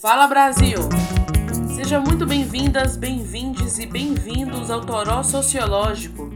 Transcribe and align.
Fala 0.00 0.28
Brasil! 0.28 0.78
Sejam 1.74 2.00
muito 2.04 2.24
bem-vindas, 2.24 2.96
bem-vindes 2.96 3.80
e 3.80 3.86
bem-vindos 3.86 4.70
ao 4.70 4.80
Toró 4.80 5.24
Sociológico, 5.24 6.30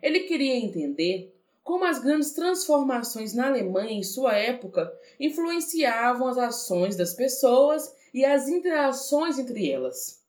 Ele 0.00 0.20
queria 0.20 0.54
entender 0.54 1.36
como 1.64 1.84
as 1.84 1.98
grandes 1.98 2.30
transformações 2.30 3.34
na 3.34 3.48
Alemanha 3.48 3.90
em 3.90 4.04
sua 4.04 4.36
época 4.36 4.88
influenciavam 5.18 6.28
as 6.28 6.38
ações 6.38 6.94
das 6.94 7.12
pessoas 7.12 7.92
e 8.14 8.24
as 8.24 8.46
interações 8.46 9.36
entre 9.36 9.68
elas. 9.68 10.22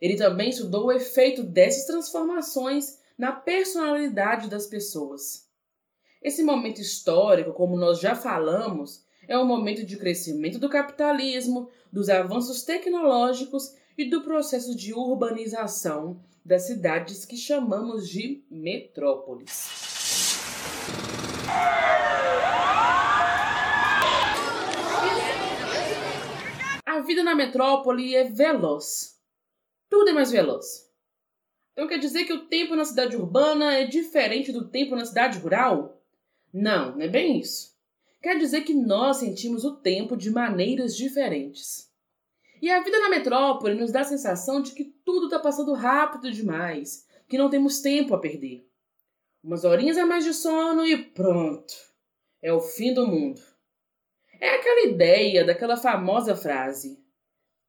Ele 0.00 0.16
também 0.16 0.48
estudou 0.48 0.86
o 0.86 0.92
efeito 0.92 1.42
dessas 1.42 1.84
transformações 1.84 2.95
na 3.18 3.32
personalidade 3.32 4.48
das 4.48 4.66
pessoas. 4.66 5.46
Esse 6.22 6.42
momento 6.42 6.80
histórico, 6.80 7.52
como 7.52 7.76
nós 7.76 8.00
já 8.00 8.14
falamos, 8.14 9.04
é 9.28 9.38
um 9.38 9.46
momento 9.46 9.84
de 9.84 9.96
crescimento 9.96 10.58
do 10.58 10.68
capitalismo, 10.68 11.68
dos 11.92 12.08
avanços 12.08 12.62
tecnológicos 12.62 13.74
e 13.96 14.08
do 14.10 14.22
processo 14.22 14.74
de 14.76 14.92
urbanização 14.92 16.20
das 16.44 16.66
cidades 16.66 17.24
que 17.24 17.36
chamamos 17.36 18.08
de 18.08 18.44
metrópoles. 18.50 19.68
A 26.84 27.00
vida 27.00 27.22
na 27.22 27.34
metrópole 27.34 28.14
é 28.14 28.24
veloz. 28.24 29.16
Tudo 29.88 30.10
é 30.10 30.12
mais 30.12 30.30
veloz. 30.30 30.85
Então 31.76 31.86
quer 31.86 31.98
dizer 31.98 32.24
que 32.24 32.32
o 32.32 32.46
tempo 32.46 32.74
na 32.74 32.86
cidade 32.86 33.14
urbana 33.14 33.74
é 33.74 33.84
diferente 33.84 34.50
do 34.50 34.66
tempo 34.66 34.96
na 34.96 35.04
cidade 35.04 35.38
rural? 35.38 36.02
Não, 36.50 36.92
não 36.92 37.02
é 37.02 37.08
bem 37.08 37.38
isso. 37.38 37.76
Quer 38.22 38.38
dizer 38.38 38.62
que 38.62 38.72
nós 38.72 39.18
sentimos 39.18 39.62
o 39.62 39.76
tempo 39.76 40.16
de 40.16 40.30
maneiras 40.30 40.96
diferentes. 40.96 41.92
E 42.62 42.70
a 42.70 42.82
vida 42.82 42.98
na 42.98 43.10
metrópole 43.10 43.74
nos 43.74 43.92
dá 43.92 44.00
a 44.00 44.04
sensação 44.04 44.62
de 44.62 44.72
que 44.72 44.84
tudo 45.04 45.26
está 45.26 45.38
passando 45.38 45.74
rápido 45.74 46.32
demais, 46.32 47.06
que 47.28 47.36
não 47.36 47.50
temos 47.50 47.82
tempo 47.82 48.14
a 48.14 48.18
perder. 48.18 48.66
Umas 49.44 49.62
horinhas 49.62 49.98
a 49.98 50.06
mais 50.06 50.24
de 50.24 50.32
sono 50.32 50.86
e 50.86 50.96
pronto. 50.96 51.74
É 52.40 52.50
o 52.54 52.60
fim 52.60 52.94
do 52.94 53.06
mundo. 53.06 53.42
É 54.40 54.54
aquela 54.54 54.86
ideia 54.88 55.44
daquela 55.44 55.76
famosa 55.76 56.34
frase: 56.34 56.98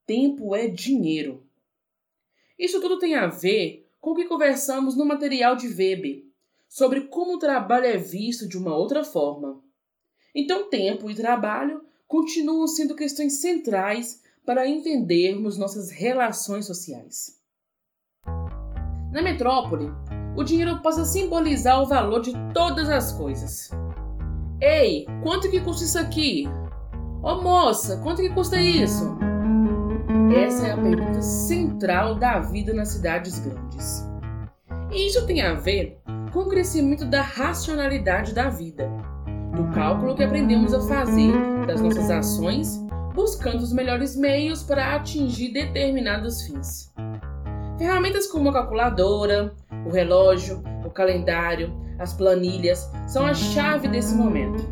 tempo 0.05 0.55
é 0.55 0.65
dinheiro. 0.69 1.45
Isso 2.57 2.79
tudo 2.79 2.97
tem 2.97 3.13
a 3.13 3.27
ver 3.27 3.86
com 3.99 4.13
que 4.13 4.25
conversamos 4.25 4.95
no 4.95 5.05
material 5.05 5.55
de 5.55 5.67
Weber 5.67 6.23
sobre 6.67 7.01
como 7.07 7.35
o 7.35 7.39
trabalho 7.39 7.85
é 7.85 7.97
visto 7.97 8.47
de 8.47 8.57
uma 8.57 8.75
outra 8.75 9.03
forma. 9.03 9.61
Então, 10.35 10.69
tempo 10.69 11.09
e 11.09 11.15
trabalho 11.15 11.81
continuam 12.07 12.67
sendo 12.67 12.95
questões 12.95 13.41
centrais 13.41 14.21
para 14.45 14.67
entendermos 14.67 15.57
nossas 15.57 15.91
relações 15.91 16.65
sociais. 16.65 17.37
Na 19.11 19.21
metrópole, 19.21 19.89
o 20.37 20.43
dinheiro 20.43 20.81
passa 20.81 21.01
a 21.01 21.05
simbolizar 21.05 21.81
o 21.81 21.87
valor 21.87 22.21
de 22.21 22.33
todas 22.53 22.89
as 22.89 23.11
coisas. 23.11 23.69
Ei, 24.61 25.05
quanto 25.23 25.49
que 25.49 25.61
custa 25.61 25.83
isso 25.83 25.99
aqui? 25.99 26.45
Ô 27.23 27.31
oh, 27.31 27.41
moça, 27.41 27.99
quanto 28.03 28.21
que 28.21 28.29
custa 28.29 28.61
isso? 28.61 29.17
Essa 30.35 30.67
é 30.67 30.71
a 30.71 30.77
pergunta 30.77 31.21
central 31.21 32.15
da 32.15 32.39
vida 32.39 32.73
nas 32.73 32.89
cidades 32.89 33.39
grandes. 33.39 34.05
E 34.91 35.07
isso 35.07 35.25
tem 35.25 35.41
a 35.41 35.53
ver 35.53 35.99
com 36.31 36.39
o 36.39 36.49
crescimento 36.49 37.05
da 37.05 37.21
racionalidade 37.21 38.33
da 38.33 38.49
vida, 38.49 38.89
do 39.55 39.67
cálculo 39.73 40.15
que 40.15 40.23
aprendemos 40.23 40.73
a 40.73 40.81
fazer 40.81 41.33
das 41.65 41.81
nossas 41.81 42.09
ações, 42.09 42.79
buscando 43.13 43.61
os 43.61 43.73
melhores 43.73 44.15
meios 44.15 44.63
para 44.63 44.95
atingir 44.95 45.51
determinados 45.51 46.43
fins. 46.43 46.93
Ferramentas 47.77 48.27
como 48.27 48.49
a 48.49 48.53
calculadora, 48.53 49.53
o 49.85 49.89
relógio, 49.89 50.63
o 50.85 50.89
calendário, 50.89 51.73
as 51.99 52.13
planilhas 52.13 52.89
são 53.07 53.25
a 53.25 53.33
chave 53.33 53.87
desse 53.87 54.15
momento. 54.15 54.67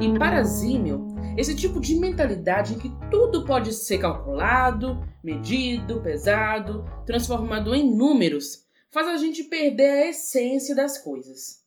E 0.00 0.18
para 0.18 0.42
Zimmel, 0.42 1.15
esse 1.36 1.54
tipo 1.54 1.80
de 1.80 1.94
mentalidade 1.96 2.74
em 2.74 2.78
que 2.78 2.90
tudo 3.10 3.44
pode 3.44 3.72
ser 3.72 3.98
calculado, 3.98 4.98
medido, 5.22 6.00
pesado, 6.00 6.84
transformado 7.04 7.74
em 7.74 7.94
números, 7.94 8.64
faz 8.90 9.06
a 9.08 9.16
gente 9.16 9.44
perder 9.44 9.90
a 9.90 10.08
essência 10.08 10.74
das 10.74 10.96
coisas. 10.98 11.64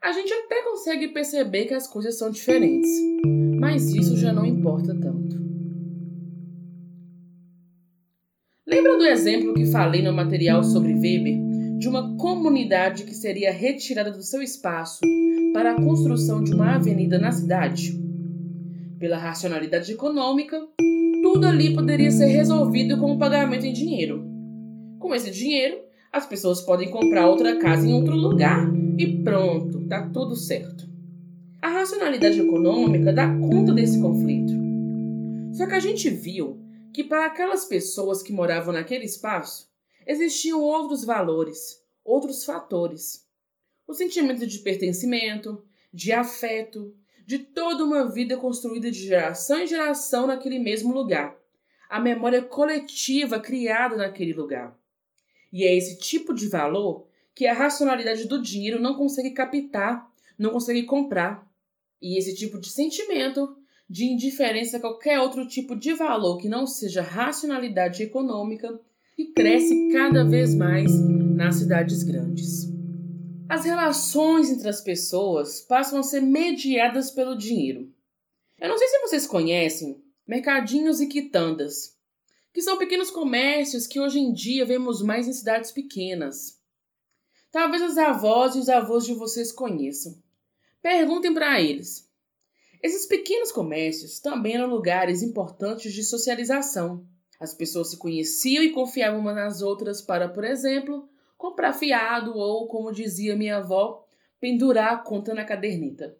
A 0.00 0.12
gente 0.12 0.32
até 0.32 0.62
consegue 0.62 1.08
perceber 1.08 1.66
que 1.66 1.74
as 1.74 1.86
coisas 1.86 2.16
são 2.16 2.30
diferentes, 2.30 2.90
mas 3.60 3.92
isso 3.92 4.16
já 4.16 4.32
não 4.32 4.46
importa 4.46 4.94
tanto. 4.94 5.36
Lembra 8.66 8.96
do 8.96 9.04
exemplo 9.04 9.54
que 9.54 9.66
falei 9.66 10.02
no 10.02 10.12
material 10.12 10.62
sobre 10.62 10.94
Weber 10.94 11.38
de 11.78 11.88
uma 11.88 12.16
comunidade 12.16 13.04
que 13.04 13.14
seria 13.14 13.52
retirada 13.52 14.10
do 14.10 14.22
seu 14.22 14.40
espaço 14.42 15.00
para 15.52 15.72
a 15.72 15.82
construção 15.82 16.42
de 16.42 16.54
uma 16.54 16.74
avenida 16.74 17.18
na 17.18 17.32
cidade? 17.32 18.07
Pela 18.98 19.16
racionalidade 19.16 19.92
econômica, 19.92 20.60
tudo 21.22 21.46
ali 21.46 21.72
poderia 21.72 22.10
ser 22.10 22.26
resolvido 22.26 22.98
com 22.98 23.12
o 23.12 23.18
pagamento 23.18 23.64
em 23.64 23.72
dinheiro. 23.72 24.26
Com 24.98 25.14
esse 25.14 25.30
dinheiro, 25.30 25.78
as 26.12 26.26
pessoas 26.26 26.62
podem 26.62 26.90
comprar 26.90 27.28
outra 27.28 27.60
casa 27.60 27.86
em 27.86 27.94
outro 27.94 28.16
lugar 28.16 28.68
e 28.98 29.22
pronto, 29.22 29.86
tá 29.86 30.10
tudo 30.12 30.34
certo. 30.34 30.88
A 31.62 31.68
racionalidade 31.68 32.40
econômica 32.40 33.12
dá 33.12 33.28
conta 33.38 33.72
desse 33.72 34.00
conflito. 34.00 34.52
Só 35.52 35.68
que 35.68 35.74
a 35.74 35.80
gente 35.80 36.10
viu 36.10 36.60
que 36.92 37.04
para 37.04 37.26
aquelas 37.26 37.66
pessoas 37.66 38.20
que 38.20 38.32
moravam 38.32 38.74
naquele 38.74 39.04
espaço 39.04 39.68
existiam 40.08 40.60
outros 40.60 41.04
valores, 41.04 41.76
outros 42.04 42.44
fatores. 42.44 43.24
O 43.86 43.94
sentimento 43.94 44.44
de 44.44 44.58
pertencimento, 44.58 45.62
de 45.92 46.10
afeto, 46.10 46.92
de 47.28 47.38
toda 47.40 47.84
uma 47.84 48.10
vida 48.10 48.38
construída 48.38 48.90
de 48.90 49.00
geração 49.00 49.60
em 49.60 49.66
geração 49.66 50.26
naquele 50.26 50.58
mesmo 50.58 50.94
lugar. 50.94 51.36
A 51.86 52.00
memória 52.00 52.40
coletiva 52.40 53.38
criada 53.38 53.96
naquele 53.96 54.32
lugar. 54.32 54.74
E 55.52 55.62
é 55.62 55.76
esse 55.76 55.98
tipo 55.98 56.32
de 56.32 56.48
valor 56.48 57.06
que 57.34 57.46
a 57.46 57.52
racionalidade 57.52 58.26
do 58.26 58.40
dinheiro 58.40 58.80
não 58.80 58.94
consegue 58.94 59.32
captar, 59.32 60.10
não 60.38 60.52
consegue 60.52 60.84
comprar. 60.84 61.46
E 62.00 62.18
esse 62.18 62.34
tipo 62.34 62.58
de 62.58 62.70
sentimento 62.70 63.54
de 63.86 64.06
indiferença 64.06 64.78
a 64.78 64.80
qualquer 64.80 65.20
outro 65.20 65.46
tipo 65.46 65.76
de 65.76 65.92
valor 65.92 66.38
que 66.38 66.48
não 66.48 66.66
seja 66.66 67.02
racionalidade 67.02 68.02
econômica 68.02 68.80
e 69.18 69.26
cresce 69.26 69.90
cada 69.92 70.24
vez 70.24 70.54
mais 70.54 70.90
nas 71.36 71.56
cidades 71.56 72.02
grandes. 72.04 72.67
As 73.48 73.64
relações 73.64 74.50
entre 74.50 74.68
as 74.68 74.82
pessoas 74.82 75.62
passam 75.62 76.00
a 76.00 76.02
ser 76.02 76.20
mediadas 76.20 77.10
pelo 77.10 77.34
dinheiro. 77.34 77.90
Eu 78.60 78.68
não 78.68 78.76
sei 78.76 78.86
se 78.88 79.00
vocês 79.00 79.26
conhecem 79.26 80.04
mercadinhos 80.26 81.00
e 81.00 81.06
quitandas, 81.06 81.96
que 82.52 82.60
são 82.60 82.76
pequenos 82.76 83.10
comércios 83.10 83.86
que 83.86 83.98
hoje 83.98 84.18
em 84.18 84.34
dia 84.34 84.66
vemos 84.66 85.00
mais 85.00 85.26
em 85.26 85.32
cidades 85.32 85.72
pequenas. 85.72 86.58
Talvez 87.50 87.82
os 87.82 87.96
avós 87.96 88.54
e 88.54 88.58
os 88.58 88.68
avós 88.68 89.06
de 89.06 89.14
vocês 89.14 89.50
conheçam. 89.50 90.22
Perguntem 90.82 91.32
para 91.32 91.58
eles. 91.58 92.06
Esses 92.82 93.06
pequenos 93.06 93.50
comércios 93.50 94.20
também 94.20 94.56
eram 94.56 94.68
lugares 94.68 95.22
importantes 95.22 95.94
de 95.94 96.04
socialização. 96.04 97.06
As 97.40 97.54
pessoas 97.54 97.90
se 97.90 97.96
conheciam 97.96 98.62
e 98.62 98.72
confiavam 98.72 99.20
umas 99.20 99.34
nas 99.34 99.62
outras 99.62 100.02
para, 100.02 100.28
por 100.28 100.44
exemplo, 100.44 101.08
comprar 101.38 101.72
fiado 101.72 102.36
ou, 102.36 102.66
como 102.66 102.92
dizia 102.92 103.36
minha 103.36 103.58
avó, 103.58 104.04
pendurar 104.40 104.92
a 104.92 104.98
conta 104.98 105.32
na 105.32 105.44
caderneta. 105.44 106.18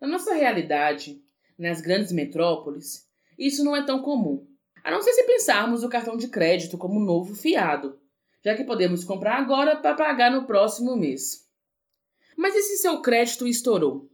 Na 0.00 0.06
nossa 0.06 0.32
realidade, 0.32 1.22
nas 1.58 1.80
grandes 1.80 2.12
metrópoles, 2.12 3.08
isso 3.36 3.64
não 3.64 3.76
é 3.76 3.84
tão 3.84 4.00
comum. 4.00 4.46
A 4.82 4.90
não 4.90 5.02
ser 5.02 5.12
se 5.12 5.24
pensarmos 5.24 5.82
o 5.82 5.88
cartão 5.88 6.16
de 6.16 6.28
crédito 6.28 6.78
como 6.78 6.98
um 6.98 7.04
novo 7.04 7.34
fiado, 7.34 8.00
já 8.44 8.54
que 8.56 8.64
podemos 8.64 9.04
comprar 9.04 9.38
agora 9.38 9.76
para 9.76 9.94
pagar 9.94 10.30
no 10.30 10.46
próximo 10.46 10.96
mês. 10.96 11.48
Mas 12.36 12.54
e 12.54 12.62
se 12.62 12.78
seu 12.78 13.00
crédito 13.02 13.46
estourou? 13.46 14.08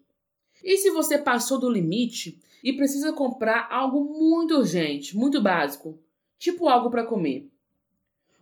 E 0.63 0.77
se 0.79 0.91
você 0.91 1.19
passou 1.19 1.59
do 1.59 1.71
limite 1.71 2.41
e 2.63 2.73
precisa 2.73 3.13
comprar 3.13 3.69
algo 3.71 4.05
muito 4.05 4.57
urgente, 4.57 5.17
muito 5.17 5.41
básico, 5.41 5.99
tipo 6.39 6.69
algo 6.69 6.91
para 6.91 7.07
comer? 7.07 7.49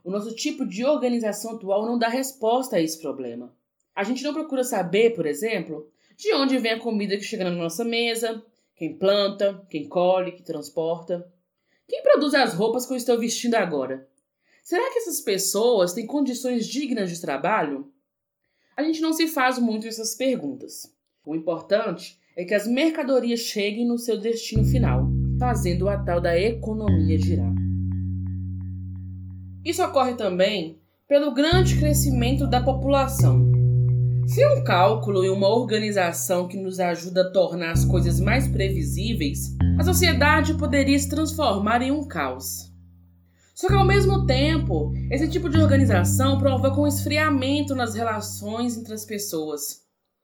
O 0.06 0.10
nosso 0.12 0.32
tipo 0.36 0.64
de 0.64 0.84
organização 0.84 1.56
atual 1.56 1.84
não 1.84 1.98
dá 1.98 2.06
resposta 2.06 2.76
a 2.76 2.80
esse 2.80 3.00
problema. 3.00 3.52
A 3.92 4.04
gente 4.04 4.22
não 4.22 4.32
procura 4.32 4.62
saber, 4.62 5.16
por 5.16 5.26
exemplo, 5.26 5.90
de 6.16 6.32
onde 6.32 6.56
vem 6.58 6.74
a 6.74 6.78
comida 6.78 7.16
que 7.16 7.24
chega 7.24 7.42
na 7.42 7.50
nossa 7.50 7.84
mesa, 7.84 8.40
quem 8.76 8.96
planta, 8.96 9.66
quem 9.68 9.88
colhe, 9.88 10.30
que 10.30 10.44
transporta. 10.44 11.28
Quem 11.88 12.04
produz 12.04 12.34
as 12.34 12.54
roupas 12.54 12.86
que 12.86 12.92
eu 12.92 12.96
estou 12.96 13.18
vestindo 13.18 13.56
agora? 13.56 14.08
Será 14.62 14.92
que 14.92 14.98
essas 15.00 15.20
pessoas 15.20 15.92
têm 15.92 16.06
condições 16.06 16.68
dignas 16.68 17.10
de 17.10 17.20
trabalho? 17.20 17.92
A 18.76 18.84
gente 18.84 19.00
não 19.00 19.12
se 19.12 19.26
faz 19.26 19.58
muito 19.58 19.88
essas 19.88 20.14
perguntas. 20.14 20.88
O 21.24 21.34
importante 21.34 22.16
é 22.36 22.44
que 22.44 22.54
as 22.54 22.64
mercadorias 22.64 23.40
cheguem 23.40 23.84
no 23.84 23.98
seu 23.98 24.16
destino 24.16 24.64
final, 24.66 25.08
fazendo 25.36 25.88
a 25.88 25.98
tal 25.98 26.20
da 26.20 26.38
economia 26.38 27.18
girar. 27.18 27.65
Isso 29.66 29.82
ocorre 29.82 30.14
também 30.14 30.78
pelo 31.08 31.34
grande 31.34 31.76
crescimento 31.76 32.46
da 32.46 32.62
população. 32.62 33.50
Se 34.24 34.46
um 34.46 34.62
cálculo 34.62 35.24
e 35.24 35.28
uma 35.28 35.48
organização 35.48 36.46
que 36.46 36.56
nos 36.56 36.78
ajuda 36.78 37.22
a 37.22 37.32
tornar 37.32 37.72
as 37.72 37.84
coisas 37.84 38.20
mais 38.20 38.46
previsíveis, 38.46 39.56
a 39.76 39.82
sociedade 39.82 40.54
poderia 40.54 40.96
se 40.96 41.08
transformar 41.08 41.82
em 41.82 41.90
um 41.90 42.06
caos. 42.06 42.72
Só 43.56 43.66
que 43.66 43.74
ao 43.74 43.84
mesmo 43.84 44.24
tempo, 44.24 44.92
esse 45.10 45.28
tipo 45.28 45.48
de 45.48 45.58
organização 45.58 46.38
provoca 46.38 46.80
um 46.80 46.86
esfriamento 46.86 47.74
nas 47.74 47.92
relações 47.92 48.76
entre 48.76 48.94
as 48.94 49.04
pessoas. 49.04 49.80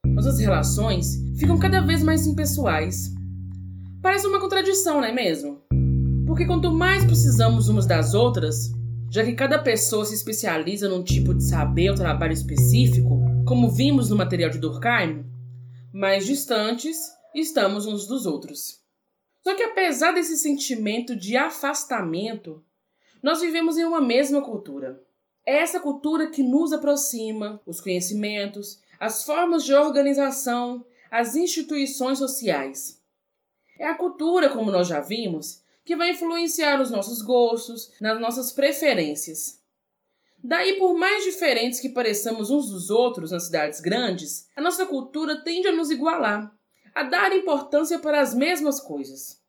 Nossas 0.06 0.38
relações 0.38 1.16
ficam 1.36 1.58
cada 1.58 1.80
vez 1.80 2.00
mais 2.04 2.28
impessoais. 2.28 3.12
Parece 4.00 4.24
uma 4.24 4.38
contradição, 4.38 5.00
não 5.00 5.04
é 5.08 5.12
mesmo? 5.12 5.58
Porque 6.28 6.46
quanto 6.46 6.72
mais 6.72 7.04
precisamos 7.04 7.68
umas 7.68 7.86
das 7.86 8.14
outras, 8.14 8.70
já 9.12 9.22
que 9.22 9.34
cada 9.34 9.58
pessoa 9.58 10.06
se 10.06 10.14
especializa 10.14 10.88
num 10.88 11.04
tipo 11.04 11.34
de 11.34 11.46
saber 11.46 11.90
ou 11.90 11.94
trabalho 11.94 12.32
específico, 12.32 13.20
como 13.46 13.70
vimos 13.70 14.08
no 14.08 14.16
material 14.16 14.48
de 14.48 14.56
Durkheim, 14.56 15.26
mais 15.92 16.24
distantes 16.24 16.96
estamos 17.34 17.84
uns 17.84 18.06
dos 18.06 18.24
outros. 18.24 18.80
Só 19.44 19.54
que 19.54 19.64
apesar 19.64 20.12
desse 20.12 20.38
sentimento 20.38 21.14
de 21.14 21.36
afastamento, 21.36 22.64
nós 23.22 23.42
vivemos 23.42 23.76
em 23.76 23.84
uma 23.84 24.00
mesma 24.00 24.40
cultura. 24.40 24.98
É 25.44 25.58
essa 25.58 25.78
cultura 25.78 26.30
que 26.30 26.42
nos 26.42 26.72
aproxima, 26.72 27.60
os 27.66 27.82
conhecimentos, 27.82 28.80
as 28.98 29.24
formas 29.24 29.62
de 29.62 29.74
organização, 29.74 30.86
as 31.10 31.36
instituições 31.36 32.16
sociais. 32.16 32.98
É 33.78 33.86
a 33.86 33.94
cultura, 33.94 34.48
como 34.48 34.70
nós 34.70 34.88
já 34.88 35.00
vimos, 35.00 35.61
que 35.84 35.96
vai 35.96 36.10
influenciar 36.10 36.80
os 36.80 36.90
nossos 36.90 37.22
gostos, 37.22 37.92
nas 38.00 38.20
nossas 38.20 38.52
preferências. 38.52 39.60
Daí, 40.42 40.74
por 40.74 40.94
mais 40.94 41.24
diferentes 41.24 41.80
que 41.80 41.88
pareçamos 41.88 42.50
uns 42.50 42.68
dos 42.68 42.90
outros 42.90 43.30
nas 43.30 43.44
cidades 43.44 43.80
grandes, 43.80 44.48
a 44.56 44.60
nossa 44.60 44.84
cultura 44.86 45.42
tende 45.42 45.68
a 45.68 45.72
nos 45.72 45.90
igualar, 45.90 46.52
a 46.94 47.02
dar 47.04 47.32
importância 47.32 47.98
para 47.98 48.20
as 48.20 48.34
mesmas 48.34 48.80
coisas. 48.80 49.40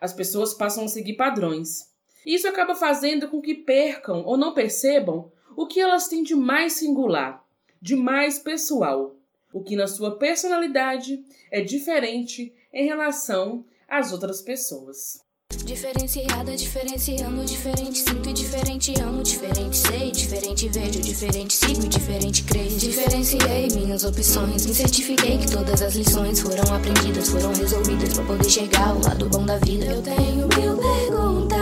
As 0.00 0.12
pessoas 0.12 0.52
passam 0.52 0.84
a 0.84 0.88
seguir 0.88 1.14
padrões. 1.14 1.90
E 2.24 2.34
isso 2.34 2.46
acaba 2.46 2.74
fazendo 2.74 3.28
com 3.28 3.40
que 3.40 3.54
percam 3.54 4.24
ou 4.24 4.36
não 4.36 4.52
percebam 4.52 5.32
o 5.56 5.66
que 5.66 5.80
elas 5.80 6.08
têm 6.08 6.22
de 6.22 6.34
mais 6.34 6.74
singular, 6.74 7.42
de 7.80 7.96
mais 7.96 8.38
pessoal, 8.38 9.16
o 9.52 9.62
que 9.62 9.74
na 9.74 9.86
sua 9.86 10.18
personalidade 10.18 11.24
é 11.50 11.62
diferente 11.62 12.54
em 12.72 12.84
relação 12.84 13.64
às 13.88 14.12
outras 14.12 14.42
pessoas. 14.42 15.24
Diferenciada, 15.66 16.54
diferenciando, 16.54 17.44
diferente, 17.44 17.98
sinto 17.98 18.30
e 18.30 18.32
diferente, 18.32 18.94
amo, 19.02 19.20
diferente, 19.20 19.76
sei, 19.76 20.12
diferente, 20.12 20.68
vejo, 20.68 21.00
diferente, 21.00 21.54
sigo, 21.54 21.88
diferente, 21.88 22.44
creio. 22.44 22.78
Diferenciei 22.78 23.66
minhas 23.74 24.04
opções, 24.04 24.64
me 24.64 24.72
certifiquei 24.72 25.38
que 25.38 25.50
todas 25.50 25.82
as 25.82 25.96
lições 25.96 26.38
foram 26.38 26.72
aprendidas, 26.72 27.30
foram 27.30 27.52
resolvidas 27.52 28.14
para 28.14 28.24
poder 28.26 28.48
chegar 28.48 28.90
ao 28.90 29.00
lado 29.00 29.28
bom 29.28 29.44
da 29.44 29.58
vida. 29.58 29.86
Eu 29.86 30.00
tenho 30.02 30.46
mil 30.46 30.76
perguntas 30.76 31.58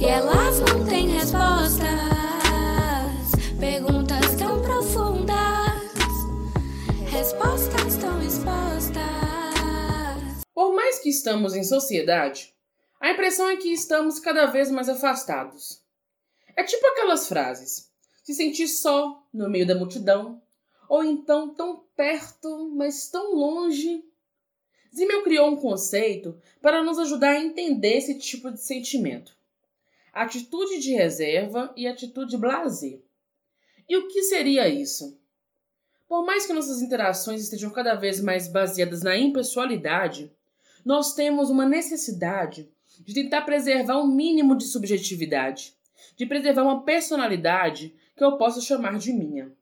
e 0.00 0.04
elas 0.04 0.58
não 0.68 0.84
têm 0.84 1.08
respostas. 1.10 1.86
Perguntas 3.60 3.95
mais 10.86 11.00
que 11.00 11.08
estamos 11.08 11.56
em 11.56 11.64
sociedade, 11.64 12.54
a 13.00 13.10
impressão 13.10 13.48
é 13.48 13.56
que 13.56 13.72
estamos 13.72 14.20
cada 14.20 14.46
vez 14.46 14.70
mais 14.70 14.88
afastados. 14.88 15.82
É 16.54 16.62
tipo 16.62 16.86
aquelas 16.86 17.26
frases: 17.26 17.90
se 18.22 18.32
sentir 18.32 18.68
só 18.68 19.20
no 19.34 19.50
meio 19.50 19.66
da 19.66 19.74
multidão, 19.74 20.40
ou 20.88 21.02
então 21.02 21.52
tão 21.52 21.82
perto, 21.96 22.70
mas 22.72 23.08
tão 23.08 23.34
longe. 23.34 24.04
Zimmel 24.94 25.24
criou 25.24 25.48
um 25.48 25.56
conceito 25.56 26.40
para 26.62 26.84
nos 26.84 27.00
ajudar 27.00 27.30
a 27.30 27.40
entender 27.40 27.96
esse 27.96 28.16
tipo 28.20 28.48
de 28.52 28.60
sentimento: 28.60 29.36
atitude 30.12 30.78
de 30.78 30.92
reserva 30.92 31.72
e 31.76 31.88
atitude 31.88 32.36
blazer. 32.36 33.02
E 33.88 33.96
o 33.96 34.06
que 34.06 34.22
seria 34.22 34.68
isso? 34.68 35.20
Por 36.06 36.24
mais 36.24 36.46
que 36.46 36.52
nossas 36.52 36.80
interações 36.80 37.42
estejam 37.42 37.70
cada 37.70 37.96
vez 37.96 38.20
mais 38.20 38.46
baseadas 38.46 39.02
na 39.02 39.16
impessoalidade, 39.16 40.32
nós 40.86 41.14
temos 41.14 41.50
uma 41.50 41.66
necessidade 41.66 42.70
de 43.00 43.12
tentar 43.12 43.42
preservar 43.42 44.00
um 44.00 44.06
mínimo 44.06 44.56
de 44.56 44.64
subjetividade, 44.66 45.74
de 46.16 46.24
preservar 46.24 46.62
uma 46.62 46.84
personalidade 46.84 47.92
que 48.16 48.22
eu 48.22 48.38
possa 48.38 48.60
chamar 48.60 48.96
de 48.96 49.12
minha. 49.12 49.52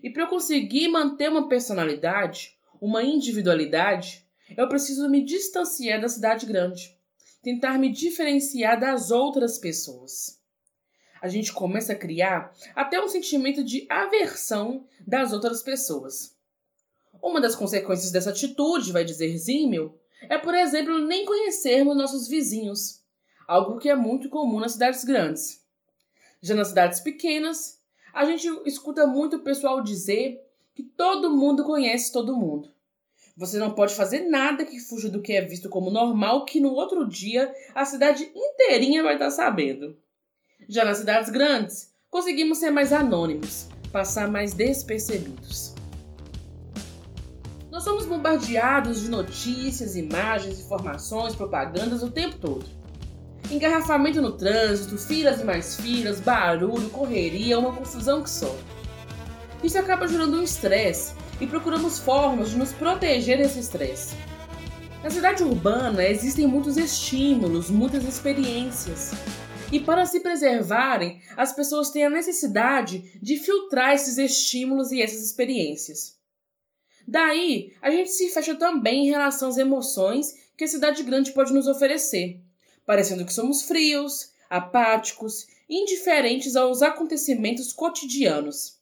E 0.00 0.08
para 0.08 0.22
eu 0.22 0.28
conseguir 0.28 0.86
manter 0.86 1.28
uma 1.28 1.48
personalidade, 1.48 2.56
uma 2.80 3.02
individualidade, 3.02 4.24
eu 4.56 4.68
preciso 4.68 5.08
me 5.10 5.24
distanciar 5.24 6.00
da 6.00 6.08
cidade 6.08 6.46
grande, 6.46 6.96
tentar 7.42 7.76
me 7.76 7.90
diferenciar 7.90 8.78
das 8.78 9.10
outras 9.10 9.58
pessoas. 9.58 10.40
A 11.20 11.26
gente 11.26 11.52
começa 11.52 11.92
a 11.92 11.96
criar 11.96 12.54
até 12.72 13.02
um 13.02 13.08
sentimento 13.08 13.64
de 13.64 13.84
aversão 13.90 14.86
das 15.04 15.32
outras 15.32 15.60
pessoas. 15.60 16.36
Uma 17.20 17.40
das 17.40 17.56
consequências 17.56 18.12
dessa 18.12 18.30
atitude, 18.30 18.92
vai 18.92 19.04
dizer 19.04 19.36
Zimmel, 19.36 19.98
é, 20.22 20.38
por 20.38 20.54
exemplo, 20.54 20.98
nem 20.98 21.24
conhecermos 21.24 21.96
nossos 21.96 22.28
vizinhos, 22.28 23.02
algo 23.46 23.78
que 23.78 23.88
é 23.88 23.94
muito 23.94 24.28
comum 24.28 24.60
nas 24.60 24.72
cidades 24.72 25.04
grandes. 25.04 25.64
Já 26.40 26.54
nas 26.54 26.68
cidades 26.68 27.00
pequenas, 27.00 27.80
a 28.12 28.24
gente 28.24 28.48
escuta 28.64 29.06
muito 29.06 29.36
o 29.36 29.42
pessoal 29.42 29.82
dizer 29.82 30.40
que 30.74 30.82
todo 30.82 31.34
mundo 31.34 31.64
conhece 31.64 32.12
todo 32.12 32.36
mundo. 32.36 32.74
Você 33.36 33.58
não 33.58 33.74
pode 33.74 33.94
fazer 33.94 34.20
nada 34.20 34.64
que 34.64 34.80
fuja 34.80 35.10
do 35.10 35.20
que 35.20 35.32
é 35.32 35.42
visto 35.42 35.68
como 35.68 35.90
normal, 35.90 36.46
que 36.46 36.58
no 36.58 36.72
outro 36.72 37.06
dia 37.06 37.54
a 37.74 37.84
cidade 37.84 38.30
inteirinha 38.34 39.02
vai 39.02 39.14
estar 39.14 39.30
sabendo. 39.30 39.96
Já 40.68 40.84
nas 40.84 40.98
cidades 40.98 41.30
grandes, 41.30 41.92
conseguimos 42.10 42.58
ser 42.58 42.70
mais 42.70 42.92
anônimos, 42.92 43.68
passar 43.92 44.30
mais 44.30 44.54
despercebidos. 44.54 45.74
Nós 47.76 47.84
somos 47.84 48.06
bombardeados 48.06 49.02
de 49.02 49.10
notícias, 49.10 49.96
imagens, 49.96 50.60
informações, 50.60 51.36
propagandas 51.36 52.02
o 52.02 52.10
tempo 52.10 52.38
todo. 52.38 52.64
Engarrafamento 53.50 54.22
no 54.22 54.32
trânsito, 54.32 54.96
filas 54.96 55.42
e 55.42 55.44
mais 55.44 55.76
filas, 55.76 56.18
barulho, 56.18 56.88
correria, 56.88 57.58
uma 57.58 57.74
confusão 57.74 58.22
que 58.22 58.30
só. 58.30 58.56
Isso 59.62 59.78
acaba 59.78 60.08
gerando 60.08 60.38
um 60.38 60.42
estresse 60.42 61.12
e 61.38 61.46
procuramos 61.46 61.98
formas 61.98 62.48
de 62.48 62.56
nos 62.56 62.72
proteger 62.72 63.36
desse 63.36 63.58
estresse. 63.58 64.16
Na 65.02 65.10
cidade 65.10 65.42
urbana 65.42 66.02
existem 66.02 66.46
muitos 66.46 66.78
estímulos, 66.78 67.68
muitas 67.68 68.04
experiências. 68.04 69.12
E 69.70 69.78
para 69.78 70.06
se 70.06 70.20
preservarem, 70.20 71.20
as 71.36 71.52
pessoas 71.54 71.90
têm 71.90 72.06
a 72.06 72.10
necessidade 72.10 73.20
de 73.20 73.36
filtrar 73.36 73.92
esses 73.92 74.16
estímulos 74.16 74.92
e 74.92 75.02
essas 75.02 75.22
experiências. 75.22 76.16
Daí, 77.06 77.72
a 77.80 77.90
gente 77.90 78.10
se 78.10 78.28
fecha 78.30 78.54
também 78.56 79.06
em 79.06 79.10
relação 79.10 79.48
às 79.48 79.58
emoções 79.58 80.34
que 80.56 80.64
a 80.64 80.68
cidade 80.68 81.02
grande 81.02 81.32
pode 81.32 81.52
nos 81.52 81.68
oferecer, 81.68 82.40
parecendo 82.84 83.24
que 83.24 83.32
somos 83.32 83.62
frios, 83.62 84.32
apáticos, 84.50 85.46
indiferentes 85.68 86.56
aos 86.56 86.82
acontecimentos 86.82 87.72
cotidianos. 87.72 88.76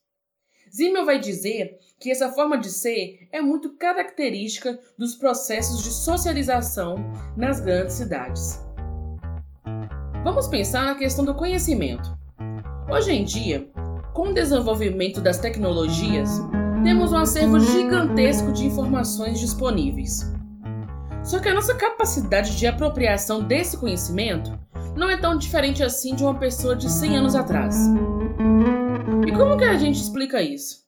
Zimmel 0.73 1.05
vai 1.05 1.19
dizer 1.19 1.77
que 1.99 2.11
essa 2.11 2.31
forma 2.31 2.57
de 2.57 2.69
ser 2.69 3.27
é 3.31 3.41
muito 3.41 3.75
característica 3.77 4.79
dos 4.97 5.15
processos 5.15 5.83
de 5.83 5.91
socialização 5.91 6.97
nas 7.37 7.59
grandes 7.59 7.95
cidades. 7.95 8.59
Vamos 10.23 10.47
pensar 10.47 10.85
na 10.85 10.95
questão 10.95 11.23
do 11.23 11.35
conhecimento. 11.35 12.17
Hoje 12.91 13.11
em 13.11 13.23
dia, 13.23 13.69
com 14.13 14.29
o 14.29 14.33
desenvolvimento 14.33 15.21
das 15.21 15.37
tecnologias, 15.37 16.29
temos 16.85 17.11
um 17.11 17.17
acervo 17.17 17.59
gigantesco 17.59 18.51
de 18.51 18.63
informações 18.63 19.39
disponíveis. 19.39 20.21
Só 21.23 21.39
que 21.39 21.49
a 21.49 21.53
nossa 21.55 21.73
capacidade 21.73 22.55
de 22.55 22.67
apropriação 22.67 23.43
desse 23.43 23.75
conhecimento 23.75 24.51
não 24.95 25.09
é 25.09 25.17
tão 25.17 25.35
diferente 25.35 25.81
assim 25.81 26.13
de 26.13 26.23
uma 26.23 26.37
pessoa 26.37 26.75
de 26.75 26.87
100 26.87 27.17
anos 27.17 27.33
atrás. 27.33 27.75
E 29.27 29.31
como 29.31 29.57
que 29.57 29.63
a 29.63 29.75
gente 29.79 29.99
explica 29.99 30.43
isso? 30.43 30.85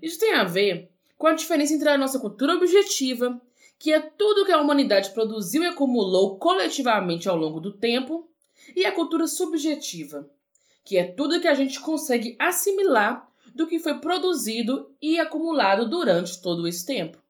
Isso 0.00 0.18
tem 0.18 0.32
a 0.32 0.44
ver 0.44 0.90
com 1.18 1.26
a 1.26 1.34
diferença 1.34 1.74
entre 1.74 1.90
a 1.90 1.98
nossa 1.98 2.18
cultura 2.18 2.54
objetiva, 2.54 3.38
que 3.78 3.92
é 3.92 4.00
tudo 4.00 4.46
que 4.46 4.52
a 4.52 4.62
humanidade 4.62 5.10
produziu 5.10 5.62
e 5.62 5.66
acumulou 5.66 6.38
coletivamente 6.38 7.28
ao 7.28 7.36
longo 7.36 7.60
do 7.60 7.74
tempo, 7.74 8.26
e 8.74 8.86
a 8.86 8.92
cultura 8.92 9.26
subjetiva, 9.26 10.26
que 10.82 10.96
é 10.96 11.04
tudo 11.04 11.38
que 11.38 11.48
a 11.48 11.54
gente 11.54 11.78
consegue 11.80 12.34
assimilar 12.38 13.28
do 13.58 13.66
que 13.66 13.80
foi 13.80 13.98
produzido 13.98 14.94
e 15.02 15.18
acumulado 15.18 15.90
durante 15.90 16.40
todo 16.40 16.68
esse 16.68 16.86
tempo. 16.86 17.20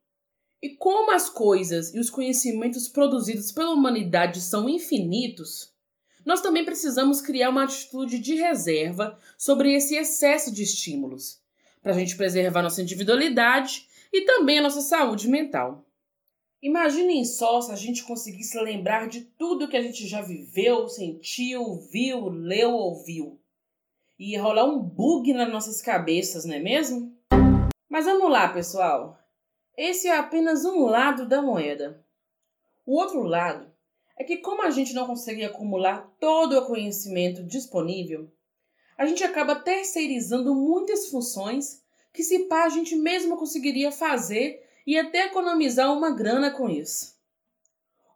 E 0.63 0.77
como 0.77 1.11
as 1.11 1.31
coisas 1.31 1.95
e 1.95 1.99
os 1.99 2.11
conhecimentos 2.11 2.87
produzidos 2.87 3.51
pela 3.51 3.71
humanidade 3.71 4.43
são 4.43 4.69
infinitos, 4.69 5.73
nós 6.27 6.43
também 6.43 6.67
precisamos 6.67 7.23
criar 7.23 7.49
uma 7.49 7.65
atitude 7.65 8.19
de 8.19 8.35
reserva 8.35 9.19
sobre 9.39 9.73
esse 9.73 9.97
excesso 9.97 10.53
de 10.53 10.65
estímulos, 10.65 11.41
para 11.83 11.93
a 11.93 11.99
gente 11.99 12.15
preservar 12.15 12.61
nossa 12.61 12.83
individualidade 12.83 13.89
e 14.13 14.27
também 14.27 14.59
a 14.59 14.63
nossa 14.63 14.83
saúde 14.83 15.29
mental. 15.29 15.87
Imaginem 16.61 17.25
só 17.25 17.63
se 17.63 17.73
a 17.73 17.77
gente 17.77 18.05
conseguisse 18.05 18.61
lembrar 18.61 19.09
de 19.09 19.23
tudo 19.23 19.67
que 19.67 19.79
a 19.79 19.83
gente 19.83 20.07
já 20.07 20.21
viveu, 20.21 20.89
sentiu, 20.89 21.77
viu, 21.91 22.29
leu, 22.29 22.73
ouviu. 22.73 23.41
Ia 24.19 24.43
rolar 24.43 24.65
um 24.65 24.81
bug 24.81 25.33
nas 25.33 25.49
nossas 25.49 25.81
cabeças, 25.81 26.45
não 26.45 26.55
é 26.55 26.59
mesmo? 26.59 27.17
Mas 27.89 28.05
vamos 28.05 28.29
lá, 28.29 28.49
pessoal. 28.49 29.17
Esse 29.77 30.09
é 30.09 30.17
apenas 30.17 30.65
um 30.65 30.87
lado 30.87 31.29
da 31.29 31.41
moeda. 31.41 32.05
O 32.85 32.97
outro 32.97 33.23
lado 33.23 33.71
é 34.19 34.25
que, 34.25 34.39
como 34.39 34.63
a 34.63 34.71
gente 34.71 34.93
não 34.93 35.07
consegue 35.07 35.45
acumular 35.45 36.13
todo 36.19 36.59
o 36.59 36.67
conhecimento 36.67 37.45
disponível, 37.45 38.29
a 38.97 39.07
gente 39.07 39.23
acaba 39.23 39.55
terceirizando 39.55 40.53
muitas 40.53 41.09
funções 41.09 41.85
que, 42.13 42.25
se 42.25 42.41
pá, 42.47 42.65
a 42.65 42.69
gente 42.69 42.97
mesmo 42.97 43.37
conseguiria 43.37 43.93
fazer 43.93 44.69
e 44.85 44.99
até 44.99 45.27
economizar 45.27 45.97
uma 45.97 46.11
grana 46.11 46.51
com 46.51 46.69
isso. 46.69 47.17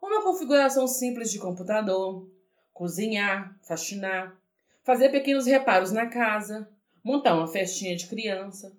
Uma 0.01 0.21
configuração 0.21 0.85
simples 0.85 1.31
de 1.31 1.39
computador, 1.39 2.29
cozinhar, 2.73 3.57
faxinar, 3.61 4.37
fazer 4.83 5.09
pequenos 5.09 5.45
reparos 5.45 5.91
na 5.91 6.07
casa, 6.07 6.69
montar 7.03 7.35
uma 7.35 7.47
festinha 7.47 7.95
de 7.95 8.07
criança. 8.07 8.75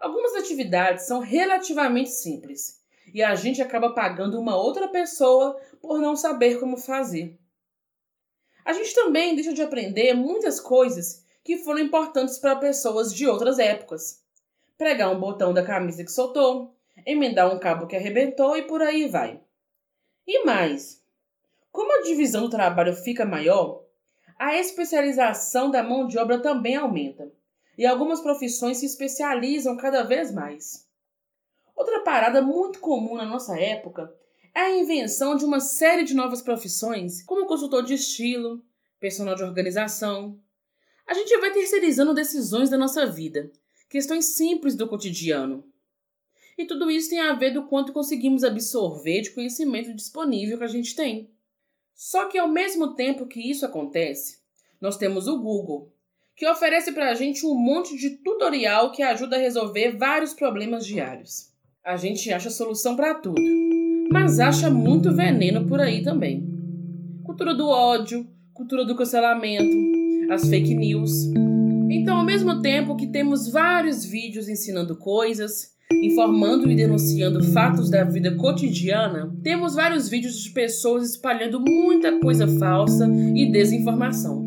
Algumas 0.00 0.34
atividades 0.34 1.06
são 1.06 1.20
relativamente 1.20 2.10
simples 2.10 2.78
e 3.12 3.22
a 3.22 3.34
gente 3.34 3.62
acaba 3.62 3.94
pagando 3.94 4.38
uma 4.38 4.56
outra 4.56 4.88
pessoa 4.88 5.58
por 5.80 6.00
não 6.00 6.14
saber 6.14 6.60
como 6.60 6.76
fazer. 6.76 7.38
A 8.64 8.72
gente 8.72 8.94
também 8.94 9.34
deixa 9.34 9.54
de 9.54 9.62
aprender 9.62 10.12
muitas 10.12 10.60
coisas 10.60 11.24
que 11.42 11.56
foram 11.58 11.80
importantes 11.80 12.38
para 12.38 12.56
pessoas 12.56 13.14
de 13.14 13.26
outras 13.26 13.58
épocas. 13.58 14.22
Pregar 14.76 15.10
um 15.10 15.18
botão 15.18 15.54
da 15.54 15.64
camisa 15.64 16.04
que 16.04 16.12
soltou, 16.12 16.76
emendar 17.06 17.52
um 17.52 17.58
cabo 17.58 17.86
que 17.86 17.96
arrebentou 17.96 18.56
e 18.56 18.62
por 18.62 18.82
aí 18.82 19.08
vai. 19.08 19.40
E 20.26 20.44
mais, 20.44 21.02
como 21.72 21.98
a 21.98 22.02
divisão 22.02 22.42
do 22.42 22.50
trabalho 22.50 22.94
fica 22.94 23.24
maior, 23.24 23.87
a 24.38 24.56
especialização 24.56 25.70
da 25.70 25.82
mão 25.82 26.06
de 26.06 26.16
obra 26.18 26.40
também 26.40 26.76
aumenta, 26.76 27.32
e 27.76 27.84
algumas 27.84 28.20
profissões 28.20 28.78
se 28.78 28.86
especializam 28.86 29.76
cada 29.76 30.02
vez 30.02 30.32
mais. 30.32 30.86
Outra 31.74 32.00
parada 32.00 32.40
muito 32.40 32.80
comum 32.80 33.16
na 33.16 33.24
nossa 33.24 33.58
época 33.58 34.12
é 34.54 34.60
a 34.60 34.76
invenção 34.76 35.36
de 35.36 35.44
uma 35.44 35.60
série 35.60 36.04
de 36.04 36.14
novas 36.14 36.42
profissões, 36.42 37.22
como 37.22 37.46
consultor 37.46 37.82
de 37.82 37.94
estilo, 37.94 38.62
personal 38.98 39.34
de 39.34 39.44
organização. 39.44 40.38
A 41.06 41.14
gente 41.14 41.36
vai 41.38 41.52
terceirizando 41.52 42.14
decisões 42.14 42.68
da 42.68 42.78
nossa 42.78 43.06
vida, 43.06 43.50
questões 43.88 44.24
simples 44.26 44.74
do 44.74 44.88
cotidiano, 44.88 45.64
e 46.58 46.66
tudo 46.66 46.90
isso 46.90 47.10
tem 47.10 47.20
a 47.20 47.34
ver 47.34 47.52
do 47.52 47.66
quanto 47.68 47.92
conseguimos 47.92 48.42
absorver 48.42 49.20
de 49.20 49.30
conhecimento 49.30 49.94
disponível 49.94 50.58
que 50.58 50.64
a 50.64 50.68
gente 50.68 50.96
tem. 50.96 51.30
Só 51.98 52.26
que 52.26 52.38
ao 52.38 52.46
mesmo 52.46 52.94
tempo 52.94 53.26
que 53.26 53.40
isso 53.40 53.66
acontece, 53.66 54.38
nós 54.80 54.96
temos 54.96 55.26
o 55.26 55.36
Google, 55.36 55.92
que 56.36 56.48
oferece 56.48 56.92
para 56.92 57.10
a 57.10 57.14
gente 57.14 57.44
um 57.44 57.56
monte 57.56 57.98
de 57.98 58.10
tutorial 58.10 58.92
que 58.92 59.02
ajuda 59.02 59.34
a 59.34 59.40
resolver 59.40 59.96
vários 59.96 60.32
problemas 60.32 60.86
diários. 60.86 61.50
A 61.84 61.96
gente 61.96 62.32
acha 62.32 62.50
solução 62.50 62.94
para 62.94 63.16
tudo, 63.16 63.42
mas 64.12 64.38
acha 64.38 64.70
muito 64.70 65.12
veneno 65.12 65.66
por 65.66 65.80
aí 65.80 66.00
também. 66.00 66.46
Cultura 67.24 67.52
do 67.52 67.66
ódio, 67.66 68.30
cultura 68.54 68.84
do 68.84 68.94
cancelamento, 68.94 70.32
as 70.32 70.48
fake 70.48 70.76
news. 70.76 71.10
Então, 71.90 72.18
ao 72.18 72.24
mesmo 72.24 72.62
tempo 72.62 72.94
que 72.94 73.08
temos 73.08 73.50
vários 73.50 74.04
vídeos 74.04 74.48
ensinando 74.48 74.96
coisas, 74.96 75.74
informando 75.94 76.70
e 76.70 76.76
denunciando 76.76 77.42
fatos 77.52 77.90
da 77.90 78.04
vida 78.04 78.34
cotidiana, 78.36 79.34
temos 79.42 79.74
vários 79.74 80.08
vídeos 80.08 80.38
de 80.38 80.50
pessoas 80.50 81.10
espalhando 81.10 81.60
muita 81.60 82.20
coisa 82.20 82.46
falsa 82.58 83.08
e 83.34 83.50
desinformação. 83.50 84.44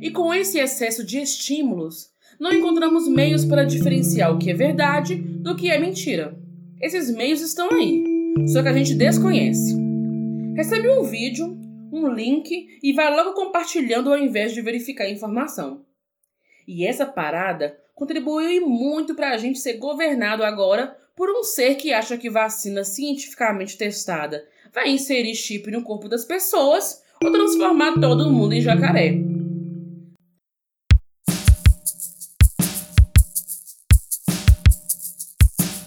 E 0.00 0.10
com 0.10 0.34
esse 0.34 0.58
excesso 0.58 1.04
de 1.04 1.18
estímulos, 1.18 2.10
não 2.38 2.52
encontramos 2.52 3.06
meios 3.06 3.44
para 3.44 3.64
diferenciar 3.64 4.34
o 4.34 4.38
que 4.38 4.50
é 4.50 4.54
verdade 4.54 5.14
do 5.14 5.54
que 5.54 5.70
é 5.70 5.78
mentira. 5.78 6.36
Esses 6.80 7.14
meios 7.14 7.40
estão 7.40 7.68
aí, 7.70 8.02
só 8.48 8.62
que 8.62 8.68
a 8.68 8.72
gente 8.72 8.94
desconhece. 8.94 9.76
Recebe 10.56 10.88
um 10.90 11.04
vídeo, 11.04 11.56
um 11.92 12.08
link 12.08 12.50
e 12.82 12.92
vai 12.92 13.14
logo 13.14 13.34
compartilhando 13.34 14.10
ao 14.10 14.18
invés 14.18 14.52
de 14.52 14.62
verificar 14.62 15.04
a 15.04 15.10
informação. 15.10 15.84
E 16.66 16.86
essa 16.86 17.04
parada 17.04 17.76
contribuiu 18.00 18.66
muito 18.66 19.14
para 19.14 19.32
a 19.32 19.36
gente 19.36 19.58
ser 19.58 19.74
governado 19.74 20.42
agora 20.42 20.96
por 21.14 21.28
um 21.28 21.44
ser 21.44 21.74
que 21.74 21.92
acha 21.92 22.16
que 22.16 22.30
vacina 22.30 22.82
cientificamente 22.82 23.76
testada 23.76 24.42
vai 24.72 24.88
inserir 24.88 25.34
chip 25.34 25.70
no 25.70 25.82
corpo 25.82 26.08
das 26.08 26.24
pessoas 26.24 27.02
ou 27.22 27.30
transformar 27.30 28.00
todo 28.00 28.30
mundo 28.30 28.54
em 28.54 28.62
jacaré. 28.62 29.18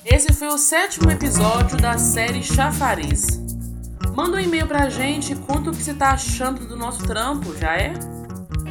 Esse 0.05 0.34
foi 0.34 0.50
o 0.50 0.58
sétimo 0.60 1.10
episódio 1.10 1.77
da 1.77 1.98
série 1.98 2.43
Chafariz. 2.43 3.25
Manda 4.15 4.38
um 4.38 4.39
e-mail 4.39 4.67
pra 4.67 4.88
gente 4.88 5.34
e 5.34 5.36
conta 5.36 5.72
o 5.72 5.74
que 5.74 5.82
você 5.82 5.96
tá 5.96 6.12
achando 6.12 6.67
do 6.67 6.75
nosso 6.75 7.08
trampo, 7.08 7.58
já 7.58 7.75
é? 7.75 7.93